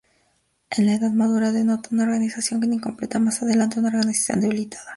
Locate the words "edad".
0.95-1.11